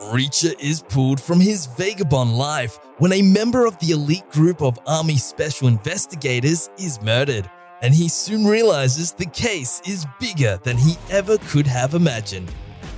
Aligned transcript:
Reacher 0.00 0.54
is 0.60 0.82
pulled 0.82 1.20
from 1.20 1.38
his 1.38 1.66
vagabond 1.66 2.36
life 2.36 2.80
when 2.98 3.12
a 3.12 3.22
member 3.22 3.64
of 3.64 3.78
the 3.78 3.92
elite 3.92 4.28
group 4.30 4.60
of 4.60 4.78
Army 4.86 5.16
Special 5.16 5.68
Investigators 5.68 6.68
is 6.78 7.00
murdered, 7.00 7.48
and 7.80 7.94
he 7.94 8.08
soon 8.08 8.44
realizes 8.44 9.12
the 9.12 9.26
case 9.26 9.80
is 9.86 10.04
bigger 10.18 10.58
than 10.64 10.76
he 10.76 10.96
ever 11.10 11.38
could 11.46 11.66
have 11.66 11.94
imagined. 11.94 12.52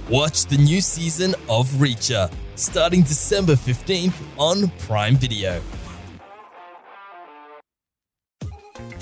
Watch 0.09 0.47
the 0.47 0.57
new 0.57 0.81
season 0.81 1.35
of 1.51 1.69
Reacher 1.73 2.33
starting 2.55 3.03
December 3.03 3.57
15th 3.57 4.15
on 4.39 4.71
Prime 4.79 5.17
Video. 5.17 5.61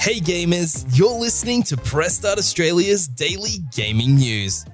Hey 0.00 0.18
gamers, 0.18 0.84
you're 0.98 1.08
listening 1.16 1.62
to 1.64 1.76
Press 1.76 2.16
Start 2.16 2.38
Australia's 2.38 3.06
daily 3.06 3.58
gaming 3.72 4.16
news. 4.16 4.66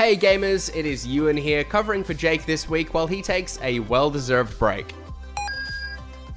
Hey 0.00 0.16
gamers, 0.16 0.74
it 0.74 0.86
is 0.86 1.06
Ewan 1.06 1.36
here 1.36 1.62
covering 1.62 2.02
for 2.04 2.14
Jake 2.14 2.46
this 2.46 2.70
week 2.70 2.94
while 2.94 3.06
he 3.06 3.20
takes 3.20 3.58
a 3.60 3.80
well 3.80 4.10
deserved 4.10 4.58
break. 4.58 4.94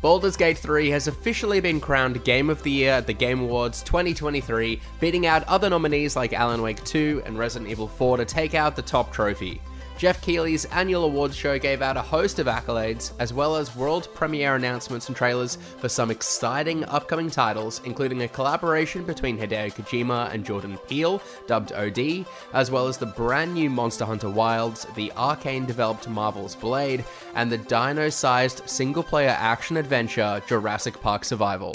Baldur's 0.02 0.36
Gate 0.36 0.58
3 0.58 0.90
has 0.90 1.08
officially 1.08 1.62
been 1.62 1.80
crowned 1.80 2.22
Game 2.26 2.50
of 2.50 2.62
the 2.64 2.72
Year 2.72 2.92
at 2.92 3.08
the 3.08 3.14
Game 3.14 3.40
Awards 3.40 3.82
2023, 3.84 4.82
beating 5.00 5.28
out 5.28 5.48
other 5.48 5.70
nominees 5.70 6.18
like 6.18 6.34
Alan 6.34 6.62
Wake 6.62 6.84
2 6.84 7.23
and 7.26 7.40
Resident 7.40 7.72
Evil 7.72 7.88
4 7.88 8.18
to 8.18 8.26
take 8.26 8.54
out 8.54 8.76
the 8.76 8.82
top 8.82 9.14
trophy. 9.14 9.62
Geoff 9.98 10.22
Keighley's 10.22 10.66
annual 10.66 11.06
awards 11.06 11.36
show 11.36 11.58
gave 11.58 11.82
out 11.82 11.98
a 11.98 12.02
host 12.02 12.40
of 12.40 12.48
accolades, 12.48 13.12
as 13.20 13.34
well 13.34 13.56
as 13.56 13.76
world 13.76 14.10
premiere 14.14 14.56
announcements 14.56 15.08
and 15.08 15.16
trailers 15.16 15.56
for 15.78 15.88
some 15.88 16.12
exciting 16.12 16.84
upcoming 16.86 17.30
titles, 17.30 17.80
including 17.86 18.24
a 18.24 18.28
collaboration 18.28 19.04
between 19.04 19.38
Hideo 19.38 19.72
Kojima 19.74 20.34
and 20.34 20.46
Jordan 20.46 20.78
Peele, 20.90 21.22
dubbed 21.48 21.72
OD, 21.72 22.26
as 22.54 22.72
well 22.72 22.88
as 22.88 22.98
the 22.98 23.06
brand 23.06 23.54
new 23.54 23.70
Monster 23.70 24.06
Hunter 24.06 24.30
Wilds, 24.30 24.86
the 24.96 25.12
Arkane 25.16 25.68
developed 25.68 26.10
Marvel's 26.10 26.56
Blade, 26.56 27.06
and 27.36 27.52
the 27.52 27.58
dino 27.58 28.10
sized 28.10 28.67
single 28.67 29.04
player 29.04 29.36
action 29.38 29.78
adventure 29.78 30.42
Jurassic 30.48 31.00
Park 31.02 31.23
Survival. 31.23 31.72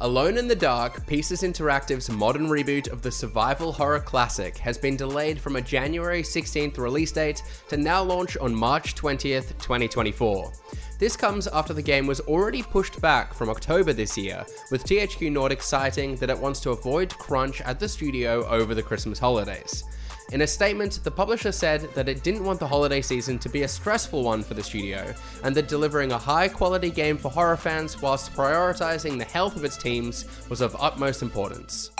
Alone 0.00 0.36
in 0.36 0.46
the 0.46 0.54
Dark, 0.54 1.06
Pieces 1.06 1.40
Interactive's 1.40 2.10
modern 2.10 2.48
reboot 2.48 2.92
of 2.92 3.00
the 3.00 3.10
survival 3.10 3.72
horror 3.72 3.98
classic 3.98 4.58
has 4.58 4.76
been 4.76 4.94
delayed 4.94 5.40
from 5.40 5.56
a 5.56 5.62
January 5.62 6.22
16th 6.22 6.76
release 6.76 7.12
date 7.12 7.42
to 7.70 7.78
now 7.78 8.02
launch 8.02 8.36
on 8.36 8.54
March 8.54 8.94
20th, 8.94 9.56
2024. 9.58 10.52
This 10.98 11.16
comes 11.16 11.46
after 11.46 11.72
the 11.72 11.80
game 11.80 12.06
was 12.06 12.20
already 12.20 12.62
pushed 12.62 13.00
back 13.00 13.32
from 13.32 13.48
October 13.48 13.94
this 13.94 14.18
year, 14.18 14.44
with 14.70 14.84
THQ 14.84 15.32
Nordic 15.32 15.62
citing 15.62 16.16
that 16.16 16.28
it 16.28 16.38
wants 16.38 16.60
to 16.60 16.70
avoid 16.72 17.16
crunch 17.16 17.62
at 17.62 17.80
the 17.80 17.88
studio 17.88 18.46
over 18.48 18.74
the 18.74 18.82
Christmas 18.82 19.18
holidays. 19.18 19.82
In 20.32 20.40
a 20.40 20.46
statement, 20.46 20.98
the 21.04 21.10
publisher 21.10 21.52
said 21.52 21.82
that 21.94 22.08
it 22.08 22.24
didn't 22.24 22.42
want 22.42 22.58
the 22.58 22.66
holiday 22.66 23.00
season 23.00 23.38
to 23.38 23.48
be 23.48 23.62
a 23.62 23.68
stressful 23.68 24.24
one 24.24 24.42
for 24.42 24.54
the 24.54 24.62
studio, 24.62 25.14
and 25.44 25.54
that 25.54 25.68
delivering 25.68 26.10
a 26.10 26.18
high 26.18 26.48
quality 26.48 26.90
game 26.90 27.16
for 27.16 27.30
horror 27.30 27.56
fans 27.56 28.02
whilst 28.02 28.32
prioritizing 28.32 29.18
the 29.18 29.24
health 29.24 29.54
of 29.54 29.64
its 29.64 29.76
teams 29.76 30.24
was 30.48 30.60
of 30.60 30.74
utmost 30.80 31.22
importance. 31.22 31.92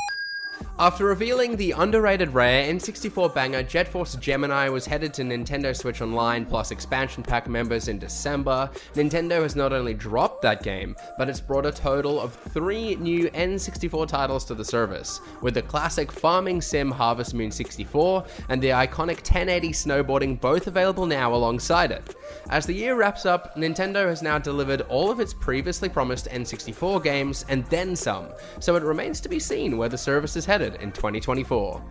After 0.79 1.07
revealing 1.07 1.57
the 1.57 1.71
underrated 1.71 2.35
rare 2.35 2.71
N64 2.71 3.33
banger 3.35 3.63
Jet 3.63 3.89
Force 3.89 4.15
Gemini 4.17 4.69
was 4.69 4.85
headed 4.85 5.15
to 5.15 5.23
Nintendo 5.23 5.75
Switch 5.75 6.03
Online 6.03 6.45
plus 6.45 6.71
expansion 6.71 7.23
pack 7.23 7.49
members 7.49 7.89
in 7.89 7.99
December, 7.99 8.69
Nintendo 8.93 9.41
has 9.41 9.57
not 9.57 9.73
only 9.73 9.95
dropped 9.95 10.43
that 10.43 10.63
game, 10.63 10.95
but 11.17 11.31
it's 11.31 11.41
brought 11.41 11.65
a 11.65 11.73
total 11.73 12.21
of 12.21 12.35
three 12.35 12.95
new 12.97 13.31
N64 13.31 14.07
titles 14.07 14.45
to 14.45 14.55
the 14.55 14.67
service, 14.67 15.23
with 15.41 15.55
the 15.55 15.63
classic 15.63 16.13
farming 16.13 16.61
sim 16.61 16.91
Harvest 16.91 17.33
Moon 17.33 17.51
64 17.51 18.27
and 18.51 18.63
the 18.63 18.69
iconic 18.69 19.25
1080 19.25 19.71
snowboarding 19.71 20.39
both 20.39 20.67
available 20.67 21.07
now 21.07 21.35
alongside 21.35 21.91
it. 21.91 22.15
As 22.51 22.67
the 22.67 22.75
year 22.75 22.97
wraps 22.97 23.25
up, 23.25 23.57
Nintendo 23.57 24.07
has 24.07 24.21
now 24.21 24.39
delivered 24.39 24.83
all 24.83 25.11
of 25.11 25.21
its 25.21 25.33
previously 25.33 25.89
promised 25.89 26.29
N64 26.29 27.03
games 27.03 27.47
and 27.49 27.65
then 27.67 27.97
some, 27.97 28.27
so 28.61 28.77
it 28.77 28.83
remains 28.83 29.23
to 29.23 29.31
be 29.31 29.41
seen 29.41 29.79
where 29.79 29.89
the 29.89 29.97
service 29.97 30.37
is 30.37 30.45
headed 30.45 30.66
in 30.75 30.93
2024. 30.93 31.83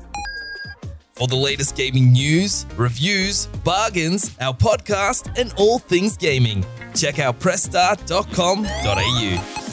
For 1.13 1.27
the 1.27 1.35
latest 1.35 1.75
gaming 1.77 2.11
news, 2.11 2.65
reviews, 2.75 3.45
bargains, 3.63 4.35
our 4.41 4.53
podcast, 4.53 5.39
and 5.39 5.53
all 5.57 5.79
things 5.79 6.17
gaming, 6.17 6.65
check 6.93 7.19
out 7.19 7.39
pressstart.com.au. 7.39 9.64